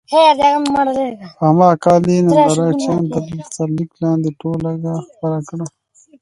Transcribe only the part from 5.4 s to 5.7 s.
کړه.